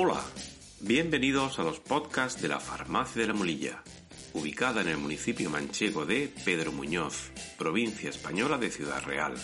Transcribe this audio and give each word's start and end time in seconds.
Hola, 0.00 0.22
bienvenidos 0.78 1.58
a 1.58 1.64
los 1.64 1.80
podcasts 1.80 2.40
de 2.40 2.46
la 2.46 2.60
Farmacia 2.60 3.20
de 3.20 3.26
la 3.26 3.34
Molilla, 3.34 3.82
ubicada 4.32 4.80
en 4.82 4.86
el 4.86 4.96
municipio 4.96 5.50
manchego 5.50 6.06
de 6.06 6.32
Pedro 6.44 6.70
Muñoz, 6.70 7.32
provincia 7.58 8.08
española 8.08 8.58
de 8.58 8.70
Ciudad 8.70 9.02
Real. 9.02 9.34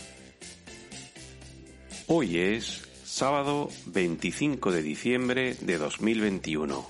Hoy 2.06 2.38
es 2.38 2.86
sábado 3.04 3.68
25 3.86 4.70
de 4.70 4.82
diciembre 4.84 5.56
de 5.60 5.76
2021 5.76 6.88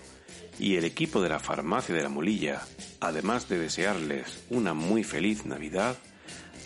y 0.59 0.77
el 0.77 0.85
equipo 0.85 1.23
de 1.23 1.31
la 1.31 1.41
Farmacia 1.41 1.95
de 1.95 2.03
la 2.03 2.11
Molilla, 2.11 2.61
además 3.01 3.49
de 3.49 3.61
desearles 3.61 4.45
una 4.51 4.75
muy 4.75 5.05
feliz 5.05 5.47
Navidad, 5.47 5.97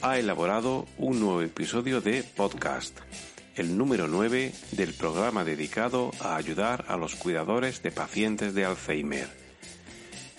ha 0.02 0.18
elaborado 0.18 0.84
un 0.96 1.20
nuevo 1.20 1.42
episodio 1.42 2.00
de 2.00 2.24
podcast 2.24 2.98
el 3.58 3.76
número 3.76 4.06
9 4.06 4.52
del 4.72 4.94
programa 4.94 5.44
dedicado 5.44 6.12
a 6.20 6.36
ayudar 6.36 6.84
a 6.86 6.96
los 6.96 7.16
cuidadores 7.16 7.82
de 7.82 7.90
pacientes 7.90 8.54
de 8.54 8.64
Alzheimer. 8.64 9.28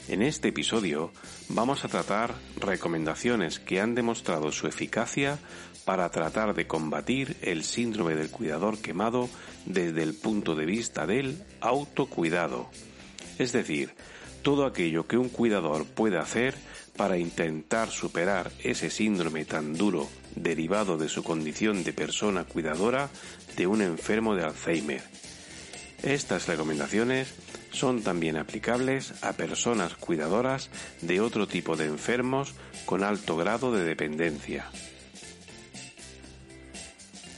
En 0.08 0.22
este 0.22 0.48
episodio 0.48 1.12
vamos 1.50 1.84
a 1.84 1.90
tratar 1.90 2.34
recomendaciones 2.58 3.60
que 3.60 3.82
han 3.82 3.94
demostrado 3.94 4.54
su 4.54 4.68
eficacia 4.68 5.38
para 5.84 6.10
tratar 6.10 6.54
de 6.54 6.66
combatir 6.66 7.36
el 7.42 7.66
síndrome 7.66 8.16
del 8.16 8.32
cuidador 8.32 8.78
quemado 8.80 9.30
desde 9.66 10.04
el 10.04 10.14
punto 10.14 10.56
de 10.56 10.66
vista 10.66 11.06
del 11.06 11.44
autocuidado. 11.60 12.70
Es 13.38 13.52
decir, 13.52 13.94
todo 14.44 14.66
aquello 14.66 15.08
que 15.08 15.18
un 15.18 15.28
cuidador 15.28 15.86
puede 15.86 16.18
hacer 16.18 16.56
para 17.00 17.18
intentar 17.18 17.90
superar 17.90 18.52
ese 18.62 18.90
síndrome 18.90 19.46
tan 19.46 19.74
duro 19.74 20.10
derivado 20.36 20.98
de 20.98 21.08
su 21.08 21.24
condición 21.24 21.86
de 21.86 21.94
persona 21.94 22.44
cuidadora 22.44 23.10
de 23.56 23.68
un 23.68 23.82
enfermo 23.82 24.36
de 24.36 24.44
Alzheimer. 24.44 25.02
Estas 26.04 26.50
recomendaciones 26.50 27.34
son 27.72 28.04
también 28.04 28.36
aplicables 28.36 29.14
a 29.24 29.32
personas 29.32 29.96
cuidadoras 29.96 30.72
de 31.02 31.22
otro 31.22 31.48
tipo 31.48 31.78
de 31.78 31.86
enfermos 31.86 32.54
con 32.86 33.06
alto 33.06 33.38
grado 33.38 33.72
de 33.72 33.86
dependencia. 33.86 34.70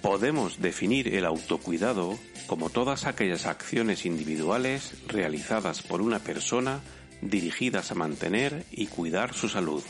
Podemos 0.02 0.60
definir 0.60 1.14
el 1.14 1.24
autocuidado 1.24 2.18
como 2.48 2.72
todas 2.72 3.06
aquellas 3.06 3.46
acciones 3.46 4.08
individuales 4.08 4.94
realizadas 5.08 5.84
por 5.84 6.02
una 6.02 6.18
persona 6.18 6.82
dirigidas 7.22 7.92
a 7.92 7.96
mantener 7.96 8.66
y 8.72 8.88
cuidar 8.88 9.34
su 9.34 9.50
salud. 9.50 9.84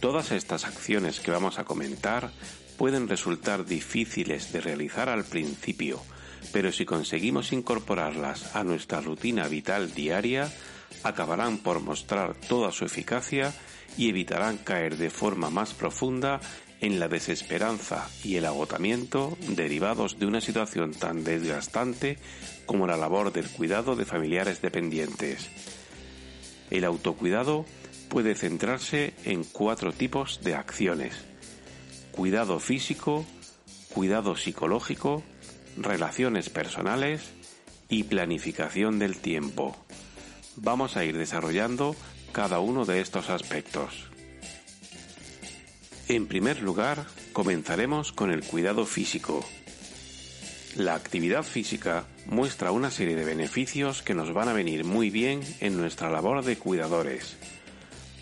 Todas 0.00 0.32
estas 0.32 0.64
acciones 0.64 1.20
que 1.20 1.30
vamos 1.30 1.58
a 1.58 1.64
comentar 1.64 2.30
pueden 2.76 3.08
resultar 3.08 3.64
difíciles 3.64 4.52
de 4.52 4.60
realizar 4.60 5.08
al 5.08 5.24
principio, 5.24 6.02
pero 6.52 6.72
si 6.72 6.84
conseguimos 6.84 7.52
incorporarlas 7.52 8.54
a 8.54 8.64
nuestra 8.64 9.00
rutina 9.00 9.48
vital 9.48 9.94
diaria, 9.94 10.52
acabarán 11.02 11.58
por 11.58 11.80
mostrar 11.80 12.34
toda 12.34 12.72
su 12.72 12.84
eficacia 12.84 13.54
y 13.96 14.08
evitarán 14.08 14.58
caer 14.58 14.96
de 14.96 15.10
forma 15.10 15.50
más 15.50 15.72
profunda 15.72 16.40
en 16.80 17.00
la 17.00 17.08
desesperanza 17.08 18.08
y 18.22 18.36
el 18.36 18.44
agotamiento 18.44 19.38
derivados 19.48 20.18
de 20.18 20.26
una 20.26 20.40
situación 20.40 20.92
tan 20.92 21.24
desgastante 21.24 22.18
como 22.66 22.86
la 22.86 22.96
labor 22.96 23.32
del 23.32 23.48
cuidado 23.48 23.96
de 23.96 24.04
familiares 24.04 24.60
dependientes. 24.60 25.48
El 26.70 26.84
autocuidado 26.84 27.66
puede 28.08 28.34
centrarse 28.34 29.14
en 29.24 29.44
cuatro 29.44 29.92
tipos 29.92 30.40
de 30.42 30.54
acciones. 30.54 31.14
Cuidado 32.12 32.60
físico, 32.60 33.26
cuidado 33.92 34.36
psicológico, 34.36 35.22
relaciones 35.76 36.50
personales 36.50 37.22
y 37.88 38.04
planificación 38.04 38.98
del 38.98 39.18
tiempo. 39.18 39.76
Vamos 40.56 40.96
a 40.96 41.04
ir 41.04 41.16
desarrollando 41.18 41.96
cada 42.32 42.60
uno 42.60 42.84
de 42.84 43.00
estos 43.00 43.30
aspectos. 43.30 44.10
En 46.08 46.26
primer 46.26 46.60
lugar, 46.60 47.06
comenzaremos 47.32 48.12
con 48.12 48.30
el 48.30 48.44
cuidado 48.44 48.84
físico. 48.84 49.44
La 50.76 50.94
actividad 50.94 51.42
física 51.42 52.04
muestra 52.26 52.72
una 52.72 52.90
serie 52.90 53.16
de 53.16 53.24
beneficios 53.24 54.02
que 54.02 54.14
nos 54.14 54.32
van 54.32 54.48
a 54.48 54.52
venir 54.52 54.84
muy 54.84 55.10
bien 55.10 55.40
en 55.60 55.76
nuestra 55.76 56.10
labor 56.10 56.44
de 56.44 56.56
cuidadores. 56.56 57.36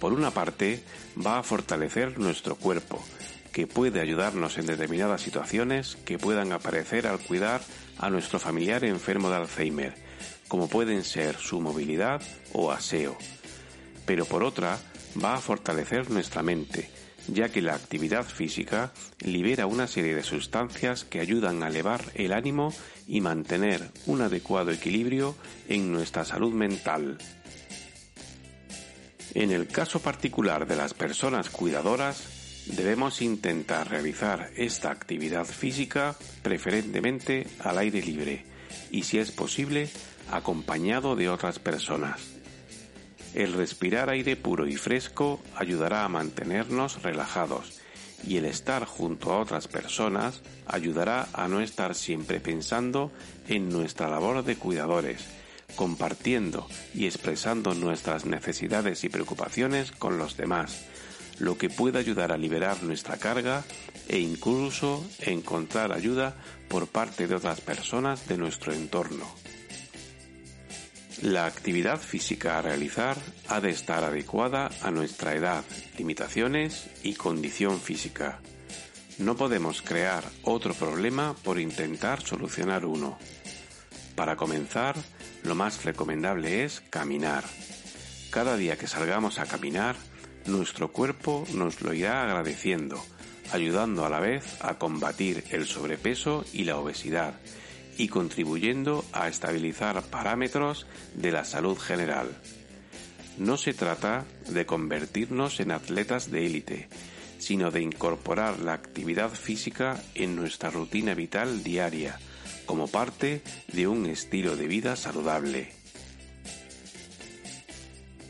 Por 0.00 0.12
una 0.12 0.30
parte, 0.30 0.82
va 1.24 1.38
a 1.38 1.42
fortalecer 1.42 2.18
nuestro 2.18 2.56
cuerpo, 2.56 3.02
que 3.52 3.66
puede 3.66 4.00
ayudarnos 4.00 4.58
en 4.58 4.66
determinadas 4.66 5.20
situaciones 5.20 5.96
que 6.04 6.18
puedan 6.18 6.52
aparecer 6.52 7.06
al 7.06 7.20
cuidar 7.20 7.60
a 7.98 8.10
nuestro 8.10 8.38
familiar 8.38 8.84
enfermo 8.84 9.30
de 9.30 9.36
Alzheimer, 9.36 9.94
como 10.48 10.68
pueden 10.68 11.04
ser 11.04 11.36
su 11.36 11.60
movilidad 11.60 12.20
o 12.52 12.72
aseo. 12.72 13.16
Pero 14.06 14.24
por 14.24 14.42
otra, 14.42 14.78
va 15.22 15.34
a 15.34 15.40
fortalecer 15.40 16.10
nuestra 16.10 16.42
mente, 16.42 16.90
ya 17.28 17.48
que 17.50 17.62
la 17.62 17.74
actividad 17.74 18.24
física 18.24 18.92
libera 19.20 19.66
una 19.66 19.86
serie 19.86 20.14
de 20.14 20.22
sustancias 20.22 21.04
que 21.04 21.20
ayudan 21.20 21.62
a 21.62 21.68
elevar 21.68 22.04
el 22.14 22.32
ánimo 22.32 22.74
y 23.06 23.20
mantener 23.20 23.90
un 24.06 24.22
adecuado 24.22 24.70
equilibrio 24.70 25.36
en 25.68 25.92
nuestra 25.92 26.24
salud 26.24 26.52
mental. 26.52 27.18
En 29.34 29.50
el 29.50 29.66
caso 29.68 30.00
particular 30.00 30.66
de 30.66 30.76
las 30.76 30.94
personas 30.94 31.48
cuidadoras, 31.48 32.64
debemos 32.66 33.22
intentar 33.22 33.90
realizar 33.90 34.50
esta 34.56 34.90
actividad 34.90 35.46
física 35.46 36.16
preferentemente 36.42 37.46
al 37.60 37.78
aire 37.78 38.02
libre 38.02 38.44
y 38.90 39.04
si 39.04 39.18
es 39.18 39.30
posible 39.30 39.88
acompañado 40.30 41.16
de 41.16 41.28
otras 41.28 41.58
personas. 41.58 42.41
El 43.34 43.54
respirar 43.54 44.10
aire 44.10 44.36
puro 44.36 44.66
y 44.66 44.76
fresco 44.76 45.40
ayudará 45.56 46.04
a 46.04 46.08
mantenernos 46.08 47.02
relajados 47.02 47.80
y 48.26 48.36
el 48.36 48.44
estar 48.44 48.84
junto 48.84 49.32
a 49.32 49.38
otras 49.38 49.68
personas 49.68 50.42
ayudará 50.66 51.28
a 51.32 51.48
no 51.48 51.60
estar 51.60 51.94
siempre 51.94 52.40
pensando 52.40 53.10
en 53.48 53.68
nuestra 53.68 54.08
labor 54.08 54.44
de 54.44 54.56
cuidadores, 54.56 55.24
compartiendo 55.76 56.68
y 56.94 57.06
expresando 57.06 57.74
nuestras 57.74 58.26
necesidades 58.26 59.04
y 59.04 59.08
preocupaciones 59.08 59.92
con 59.92 60.18
los 60.18 60.36
demás, 60.36 60.84
lo 61.38 61.58
que 61.58 61.70
puede 61.70 61.98
ayudar 61.98 62.32
a 62.32 62.36
liberar 62.36 62.82
nuestra 62.82 63.16
carga 63.16 63.64
e 64.08 64.18
incluso 64.18 65.04
encontrar 65.20 65.92
ayuda 65.92 66.34
por 66.68 66.86
parte 66.86 67.26
de 67.26 67.34
otras 67.34 67.60
personas 67.60 68.28
de 68.28 68.36
nuestro 68.36 68.72
entorno. 68.72 69.26
La 71.22 71.46
actividad 71.46 72.00
física 72.00 72.58
a 72.58 72.62
realizar 72.62 73.16
ha 73.46 73.60
de 73.60 73.70
estar 73.70 74.02
adecuada 74.02 74.70
a 74.82 74.90
nuestra 74.90 75.36
edad, 75.36 75.62
limitaciones 75.96 76.90
y 77.04 77.14
condición 77.14 77.80
física. 77.80 78.40
No 79.18 79.36
podemos 79.36 79.82
crear 79.82 80.24
otro 80.42 80.74
problema 80.74 81.36
por 81.44 81.60
intentar 81.60 82.22
solucionar 82.22 82.84
uno. 82.84 83.18
Para 84.16 84.34
comenzar, 84.34 84.96
lo 85.44 85.54
más 85.54 85.84
recomendable 85.84 86.64
es 86.64 86.82
caminar. 86.90 87.44
Cada 88.30 88.56
día 88.56 88.76
que 88.76 88.88
salgamos 88.88 89.38
a 89.38 89.46
caminar, 89.46 89.94
nuestro 90.46 90.90
cuerpo 90.90 91.44
nos 91.54 91.82
lo 91.82 91.94
irá 91.94 92.24
agradeciendo, 92.24 93.00
ayudando 93.52 94.04
a 94.04 94.10
la 94.10 94.18
vez 94.18 94.56
a 94.60 94.76
combatir 94.76 95.44
el 95.50 95.68
sobrepeso 95.68 96.44
y 96.52 96.64
la 96.64 96.78
obesidad 96.78 97.34
y 97.98 98.08
contribuyendo 98.08 99.04
a 99.12 99.28
estabilizar 99.28 100.02
parámetros 100.02 100.86
de 101.14 101.32
la 101.32 101.44
salud 101.44 101.78
general. 101.78 102.30
No 103.38 103.56
se 103.56 103.74
trata 103.74 104.24
de 104.48 104.66
convertirnos 104.66 105.60
en 105.60 105.72
atletas 105.72 106.30
de 106.30 106.46
élite, 106.46 106.88
sino 107.38 107.70
de 107.70 107.82
incorporar 107.82 108.60
la 108.60 108.72
actividad 108.72 109.30
física 109.30 110.02
en 110.14 110.36
nuestra 110.36 110.70
rutina 110.70 111.14
vital 111.14 111.64
diaria, 111.64 112.18
como 112.66 112.88
parte 112.88 113.42
de 113.72 113.88
un 113.88 114.06
estilo 114.06 114.56
de 114.56 114.66
vida 114.66 114.96
saludable. 114.96 115.72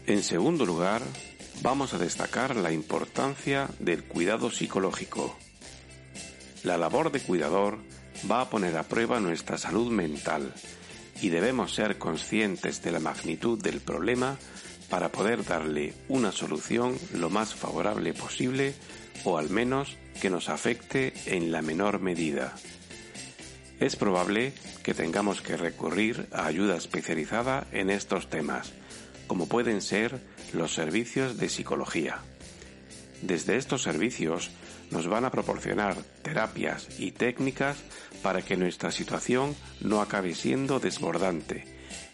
En 0.07 0.23
segundo 0.23 0.67
lugar, 0.67 1.03
vamos 1.63 1.95
a 1.95 1.99
destacar 1.99 2.57
la 2.57 2.73
importancia 2.73 3.69
del 3.79 4.03
cuidado 4.03 4.51
psicológico. 4.51 5.37
La 6.65 6.77
labor 6.77 7.13
de 7.13 7.21
cuidador 7.21 7.79
va 8.31 8.43
a 8.43 8.51
poner 8.51 8.77
a 8.77 8.85
prueba 8.85 9.21
nuestra 9.21 9.59
salud 9.59 9.91
mental 9.91 10.53
y 11.21 11.29
debemos 11.29 11.75
ser 11.75 11.99
conscientes 11.99 12.83
de 12.83 12.93
la 12.93 13.01
magnitud 13.01 13.61
del 13.63 13.81
problema 13.81 14.39
para 14.89 15.11
poder 15.11 15.45
darle 15.45 15.95
una 16.09 16.33
solución 16.33 16.99
lo 17.15 17.31
más 17.31 17.55
favorable 17.55 18.13
posible 18.13 18.75
o 19.25 19.39
al 19.39 19.51
menos 19.51 19.97
que 20.21 20.31
nos 20.31 20.49
afecte 20.49 21.15
en 21.27 21.53
la 21.53 21.63
menor 21.63 22.01
medida. 22.01 22.55
Es 23.81 23.97
probable 23.97 24.53
que 24.83 24.95
tengamos 24.95 25.41
que 25.41 25.57
recurrir 25.57 26.29
a 26.33 26.47
ayuda 26.47 26.77
especializada 26.77 27.67
en 27.73 27.91
estos 27.91 28.29
temas, 28.29 28.73
como 29.27 29.49
pueden 29.49 29.81
ser 29.81 30.21
los 30.53 30.75
servicios 30.75 31.39
de 31.39 31.49
psicología. 31.49 32.19
Desde 33.23 33.57
estos 33.57 33.83
servicios 33.83 34.51
nos 34.93 35.09
van 35.09 35.25
a 35.25 35.31
proporcionar 35.31 35.97
terapias 36.23 36.89
y 37.01 37.13
técnicas 37.13 37.79
para 38.23 38.43
que 38.43 38.57
nuestra 38.57 38.93
situación 38.93 39.57
no 39.81 40.01
acabe 40.01 40.35
siendo 40.35 40.79
desbordante 40.79 41.65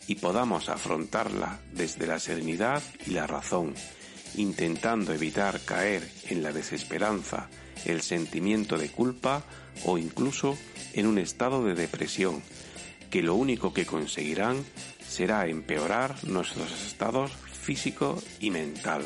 y 0.06 0.14
podamos 0.14 0.70
afrontarla 0.70 1.60
desde 1.72 2.06
la 2.06 2.18
serenidad 2.18 2.82
y 3.06 3.10
la 3.10 3.26
razón, 3.26 3.74
intentando 4.36 5.12
evitar 5.12 5.60
caer 5.60 6.08
en 6.28 6.42
la 6.42 6.52
desesperanza, 6.52 7.48
el 7.84 8.00
sentimiento 8.00 8.78
de 8.78 8.90
culpa 8.90 9.44
o 9.84 9.98
incluso 9.98 10.56
en 10.94 11.06
un 11.06 11.18
estado 11.18 11.62
de 11.64 11.74
depresión, 11.74 12.42
que 13.10 13.22
lo 13.22 13.34
único 13.34 13.74
que 13.74 13.86
conseguirán 13.86 14.64
será 15.06 15.46
empeorar 15.46 16.16
nuestros 16.24 16.72
estados 16.86 17.32
físico 17.32 18.22
y 18.40 18.50
mental. 18.50 19.04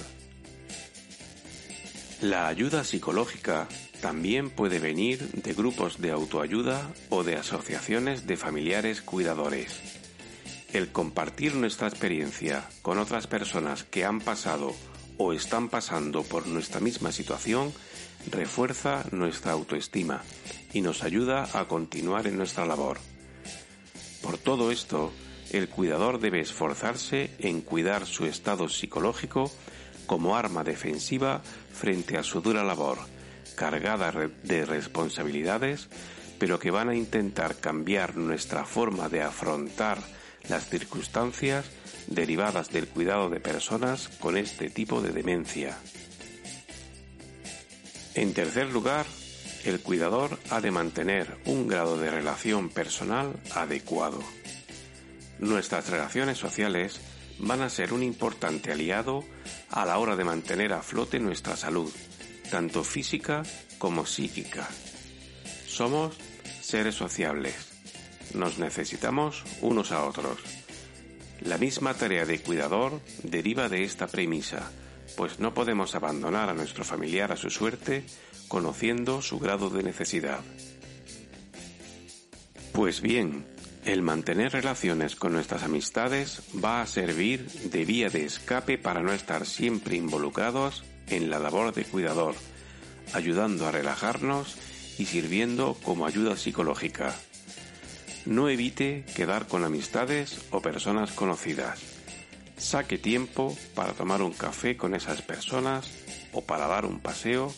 La 2.22 2.46
ayuda 2.46 2.84
psicológica 2.84 3.66
también 4.00 4.48
puede 4.48 4.78
venir 4.78 5.19
de 5.32 5.54
grupos 5.54 6.00
de 6.00 6.12
autoayuda 6.12 6.88
o 7.08 7.24
de 7.24 7.34
asociaciones 7.34 8.28
de 8.28 8.36
familiares 8.36 9.02
cuidadores. 9.02 9.80
El 10.72 10.92
compartir 10.92 11.56
nuestra 11.56 11.88
experiencia 11.88 12.64
con 12.80 13.00
otras 13.00 13.26
personas 13.26 13.82
que 13.82 14.04
han 14.04 14.20
pasado 14.20 14.72
o 15.19 15.32
están 15.32 15.69
pasando 15.69 16.22
por 16.22 16.46
nuestra 16.46 16.80
misma 16.80 17.10
situación 17.10 17.72
refuerza 18.30 19.04
nuestra 19.10 19.50
autoestima 19.50 20.22
y 20.72 20.80
nos 20.80 21.02
ayuda 21.02 21.48
a 21.54 21.66
continuar 21.66 22.28
en 22.28 22.36
nuestra 22.36 22.64
labor. 22.64 22.98
Por 24.22 24.38
todo 24.38 24.70
esto, 24.70 25.12
el 25.50 25.69
cuidador 25.69 26.20
debe 26.20 26.38
esforzarse 26.38 27.32
en 27.40 27.62
cuidar 27.62 28.06
su 28.06 28.26
estado 28.26 28.69
psicológico 28.69 29.50
como 30.06 30.37
arma 30.37 30.64
defensiva 30.64 31.43
frente 31.72 32.16
a 32.19 32.22
su 32.22 32.40
dura 32.40 32.64
labor, 32.64 32.99
cargada 33.54 34.12
de 34.43 34.64
responsabilidades, 34.64 35.88
pero 36.38 36.58
que 36.58 36.70
van 36.70 36.88
a 36.88 36.94
intentar 36.94 37.56
cambiar 37.56 38.16
nuestra 38.16 38.64
forma 38.64 39.08
de 39.08 39.22
afrontar 39.22 39.99
las 40.49 40.69
circunstancias 40.69 41.66
derivadas 42.08 42.70
del 42.70 42.88
cuidado 42.88 43.31
de 43.31 43.40
personas 43.40 44.08
con 44.20 44.37
este 44.37 44.69
tipo 44.70 45.00
de 45.00 45.12
demencia. 45.12 45.78
En 48.14 48.34
tercer 48.34 48.72
lugar, 48.72 49.06
el 49.64 49.81
cuidador 49.81 50.38
ha 50.50 50.60
de 50.60 50.70
mantener 50.70 51.38
un 51.46 51.69
grado 51.69 51.96
de 51.96 52.10
relación 52.10 52.69
personal 52.69 53.32
adecuado. 53.55 54.20
Nuestras 55.38 55.88
relaciones 55.88 56.38
sociales 56.38 57.00
van 57.42 57.60
a 57.60 57.68
ser 57.68 57.92
un 57.92 58.02
importante 58.02 58.72
aliado 58.72 59.24
a 59.70 59.84
la 59.84 59.98
hora 59.98 60.16
de 60.16 60.24
mantener 60.24 60.72
a 60.72 60.82
flote 60.82 61.18
nuestra 61.18 61.56
salud, 61.56 61.92
tanto 62.50 62.84
física 62.84 63.42
como 63.78 64.06
psíquica. 64.06 64.68
Somos 65.66 66.16
seres 66.60 66.94
sociables. 66.94 67.54
Nos 68.34 68.58
necesitamos 68.58 69.44
unos 69.60 69.92
a 69.92 70.04
otros. 70.04 70.38
La 71.40 71.58
misma 71.58 71.94
tarea 71.94 72.24
de 72.24 72.40
cuidador 72.40 73.00
deriva 73.24 73.68
de 73.68 73.82
esta 73.82 74.06
premisa, 74.06 74.70
pues 75.16 75.40
no 75.40 75.52
podemos 75.52 75.94
abandonar 75.94 76.48
a 76.48 76.54
nuestro 76.54 76.84
familiar 76.84 77.32
a 77.32 77.36
su 77.36 77.50
suerte 77.50 78.04
conociendo 78.46 79.20
su 79.20 79.38
grado 79.38 79.68
de 79.68 79.82
necesidad. 79.82 80.40
Pues 82.72 83.00
bien, 83.00 83.44
el 83.84 84.00
mantener 84.00 84.52
relaciones 84.52 85.17
con 85.17 85.32
nuestras 85.32 85.64
amistades 85.64 86.43
va 86.64 86.82
a 86.82 86.87
servir 86.87 87.46
de 87.46 87.84
vía 87.84 88.08
de 88.11 88.25
escape 88.25 88.79
para 88.79 89.02
no 89.02 89.12
estar 89.12 89.44
siempre 89.44 89.96
involucrados 89.96 90.84
en 91.08 91.31
la 91.31 91.40
labor 91.40 91.75
de 91.75 91.84
cuidador, 91.84 92.37
ayudando 93.12 93.67
a 93.67 93.73
relajarnos 93.73 94.56
y 94.99 95.06
sirviendo 95.06 95.76
como 95.82 96.06
ayuda 96.06 96.37
psicológica. 96.37 97.17
No 98.25 98.49
evite 98.49 99.05
quedar 99.17 99.49
con 99.49 99.64
amistades 99.64 100.46
o 100.52 100.61
personas 100.61 101.11
conocidas. 101.11 101.81
Saque 102.56 102.99
tiempo 102.99 103.56
para 103.75 103.94
tomar 103.94 104.23
un 104.23 104.32
café 104.32 104.76
con 104.76 104.94
esas 104.94 105.23
personas 105.23 105.90
o 106.32 106.43
para 106.43 106.69
dar 106.69 106.87
un 106.87 107.00
paseo 107.00 107.52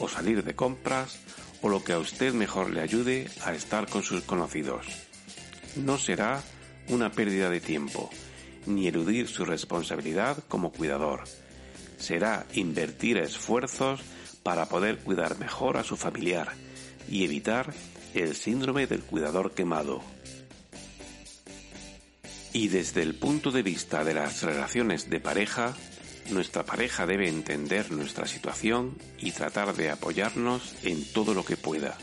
o 0.00 0.08
salir 0.08 0.42
de 0.42 0.56
compras 0.56 1.20
o 1.60 1.68
lo 1.68 1.84
que 1.84 1.92
a 1.92 2.00
usted 2.00 2.34
mejor 2.34 2.70
le 2.70 2.80
ayude 2.80 3.30
a 3.44 3.54
estar 3.54 3.88
con 3.88 4.02
sus 4.02 4.24
conocidos 4.24 5.11
no 5.76 5.98
será 5.98 6.42
una 6.88 7.12
pérdida 7.12 7.50
de 7.50 7.60
tiempo, 7.60 8.10
ni 8.66 8.86
eludir 8.86 9.28
su 9.28 9.44
responsabilidad 9.44 10.38
como 10.48 10.72
cuidador. 10.72 11.24
Será 11.98 12.46
invertir 12.54 13.18
esfuerzos 13.18 14.00
para 14.42 14.66
poder 14.66 14.98
cuidar 14.98 15.38
mejor 15.38 15.76
a 15.76 15.84
su 15.84 15.96
familiar 15.96 16.52
y 17.08 17.24
evitar 17.24 17.72
el 18.14 18.34
síndrome 18.34 18.86
del 18.86 19.02
cuidador 19.02 19.52
quemado. 19.52 20.02
Y 22.52 22.68
desde 22.68 23.02
el 23.02 23.14
punto 23.14 23.50
de 23.50 23.62
vista 23.62 24.04
de 24.04 24.14
las 24.14 24.42
relaciones 24.42 25.08
de 25.08 25.20
pareja, 25.20 25.74
nuestra 26.30 26.64
pareja 26.64 27.06
debe 27.06 27.28
entender 27.28 27.90
nuestra 27.90 28.26
situación 28.26 28.98
y 29.18 29.32
tratar 29.32 29.74
de 29.74 29.90
apoyarnos 29.90 30.74
en 30.82 31.04
todo 31.12 31.32
lo 31.34 31.44
que 31.44 31.56
pueda, 31.56 31.96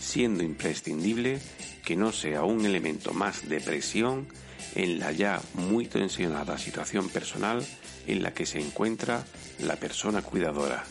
siendo 0.00 0.42
imprescindible 0.42 1.40
que 1.86 1.96
no 1.96 2.10
sea 2.10 2.42
un 2.42 2.66
elemento 2.66 3.14
más 3.14 3.48
de 3.48 3.60
presión 3.60 4.26
en 4.74 4.98
la 4.98 5.12
ya 5.12 5.40
muy 5.54 5.86
tensionada 5.86 6.58
situación 6.58 7.08
personal 7.08 7.64
en 8.08 8.24
la 8.24 8.34
que 8.34 8.44
se 8.44 8.58
encuentra 8.58 9.24
la 9.60 9.76
persona 9.76 10.20
cuidadora. 10.20 10.84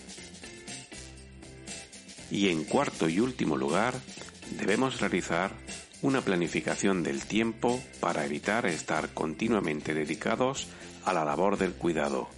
Y 2.32 2.48
en 2.48 2.64
cuarto 2.64 3.10
y 3.10 3.20
último 3.20 3.58
lugar, 3.58 3.94
debemos 4.58 5.02
realizar 5.02 5.52
una 6.02 6.22
planificación 6.22 7.04
del 7.04 7.26
tiempo 7.26 7.84
para 8.00 8.26
evitar 8.26 8.66
estar 8.66 9.14
continuamente 9.14 9.94
dedicados 9.94 10.68
a 11.04 11.12
la 11.12 11.26
labor 11.26 11.58
del 11.58 11.74
cuidado. 11.74 12.30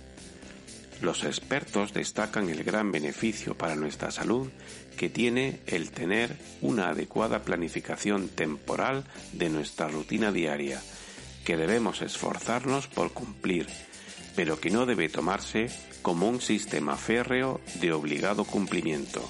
Los 1.01 1.23
expertos 1.23 1.93
destacan 1.93 2.49
el 2.49 2.63
gran 2.63 2.91
beneficio 2.91 3.55
para 3.55 3.75
nuestra 3.75 4.09
salud 4.09 4.49
que 4.97 5.09
tiene 5.09 5.59
el 5.67 5.91
tener 5.91 6.35
una 6.61 6.89
adecuada 6.89 7.43
planificación 7.43 8.29
temporal 8.29 9.03
de 9.33 9.49
nuestra 9.49 9.87
rutina 9.87 10.31
diaria, 10.31 10.81
que 11.45 11.55
debemos 11.55 12.01
esforzarnos 12.01 12.87
por 12.87 13.13
cumplir, 13.13 13.67
pero 14.35 14.59
que 14.59 14.71
no 14.71 14.87
debe 14.87 15.07
tomarse 15.07 15.69
como 16.01 16.27
un 16.27 16.41
sistema 16.41 16.97
férreo 16.97 17.61
de 17.75 17.93
obligado 17.93 18.43
cumplimiento, 18.43 19.23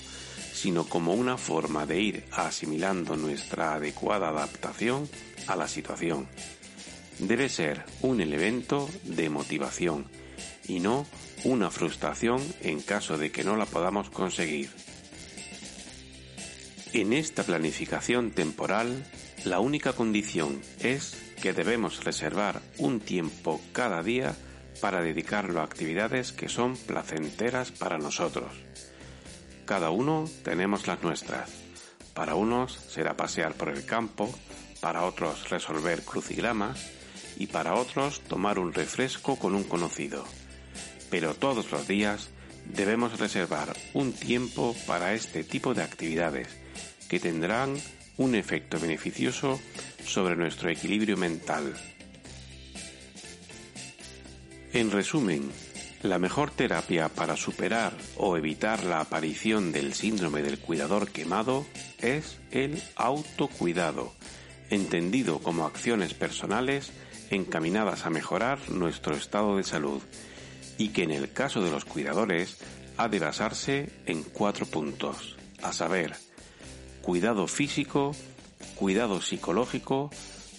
sino 0.53 0.86
como 0.86 1.13
una 1.13 1.38
forma 1.38 1.86
de 1.86 2.01
ir 2.01 2.25
asimilando 2.31 3.17
nuestra 3.17 3.74
adecuada 3.74 4.29
adaptación 4.29 5.09
a 5.47 5.57
la 5.57 5.67
situación. 5.67 6.27
Debe 7.19 7.50
ser 7.50 7.83
un 8.01 8.21
elemento 8.21 8.89
de 9.03 9.29
motivación 9.29 10.05
y 10.67 10.79
no 10.79 11.05
una 11.43 11.69
frustración 11.69 12.41
en 12.62 12.81
caso 12.81 13.17
de 13.17 13.31
que 13.31 13.43
no 13.43 13.55
la 13.55 13.65
podamos 13.65 14.09
conseguir. 14.09 14.69
En 16.93 17.13
esta 17.13 17.43
planificación 17.43 18.31
temporal, 18.31 19.05
la 19.45 19.59
única 19.59 19.93
condición 19.93 20.62
es 20.79 21.15
que 21.41 21.53
debemos 21.53 22.03
reservar 22.03 22.62
un 22.77 23.00
tiempo 23.00 23.62
cada 23.71 24.01
día 24.01 24.36
para 24.81 25.01
dedicarlo 25.01 25.62
a 25.62 25.63
actividades 25.63 26.31
que 26.31 26.50
son 26.50 26.75
placenteras 26.75 27.71
para 27.71 27.97
nosotros. 27.97 28.51
Cada 29.65 29.89
uno 29.89 30.25
tenemos 30.43 30.88
las 30.88 31.03
nuestras. 31.03 31.51
Para 32.13 32.36
unos 32.36 32.74
será 32.74 33.15
pasear 33.15 33.53
por 33.53 33.69
el 33.69 33.86
campo, 33.86 34.33
para 34.81 35.03
otros 35.03 35.50
resolver 35.50 36.03
crucigramas 36.03 36.89
y 37.38 37.47
para 37.47 37.75
otros 37.75 38.21
tomar 38.21 38.59
un 38.59 38.74
refresco 38.74 39.38
con 39.38 39.53
un 39.53 39.63
conocido 39.63 40.25
pero 41.09 41.33
todos 41.33 41.71
los 41.71 41.87
días 41.87 42.29
debemos 42.65 43.19
reservar 43.19 43.75
un 43.93 44.13
tiempo 44.13 44.75
para 44.85 45.13
este 45.13 45.43
tipo 45.43 45.73
de 45.73 45.83
actividades 45.83 46.47
que 47.07 47.19
tendrán 47.19 47.77
un 48.17 48.35
efecto 48.35 48.79
beneficioso 48.79 49.59
sobre 50.05 50.35
nuestro 50.35 50.69
equilibrio 50.69 51.17
mental. 51.17 51.73
En 54.73 54.91
resumen, 54.91 55.49
la 56.03 56.19
mejor 56.19 56.51
terapia 56.51 57.09
para 57.09 57.35
superar 57.35 57.93
o 58.17 58.37
evitar 58.37 58.83
la 58.83 58.99
aparición 58.99 59.71
del 59.71 59.93
síndrome 59.93 60.41
del 60.41 60.59
cuidador 60.59 61.09
quemado 61.09 61.65
es 61.99 62.37
el 62.51 62.81
autocuidado, 62.95 64.13
entendido 64.69 65.39
como 65.39 65.65
acciones 65.65 66.13
personales 66.13 66.91
encaminadas 67.29 68.05
a 68.05 68.09
mejorar 68.09 68.69
nuestro 68.69 69.15
estado 69.15 69.57
de 69.57 69.63
salud 69.63 70.01
y 70.77 70.89
que 70.89 71.03
en 71.03 71.12
el 71.12 71.31
caso 71.31 71.62
de 71.62 71.72
los 71.72 71.86
cuidadores 71.86 72.57
ha 72.98 73.07
de 73.07 73.19
basarse 73.19 73.89
en 74.05 74.24
cuatro 74.24 74.65
puntos, 74.65 75.38
a 75.62 75.74
saber, 75.74 76.15
cuidado 77.01 77.48
físico, 77.48 78.15
cuidado 78.75 79.22
psicológico, 79.22 80.10